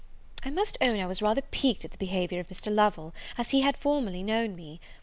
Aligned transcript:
I 0.43 0.49
must 0.49 0.79
own, 0.81 0.99
I 0.99 1.05
was 1.05 1.21
rather 1.21 1.43
piqued 1.43 1.85
at 1.85 1.91
the 1.91 1.97
behaviour 1.99 2.39
of 2.39 2.49
Mr. 2.49 2.73
Lovel, 2.73 3.13
as 3.37 3.51
he 3.51 3.61
had 3.61 3.77
formerly 3.77 4.23
known 4.23 4.55
me. 4.55 4.79